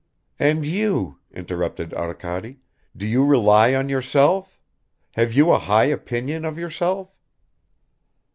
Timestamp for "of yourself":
6.43-7.09